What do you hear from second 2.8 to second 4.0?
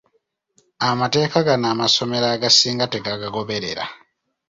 tegagagoberera.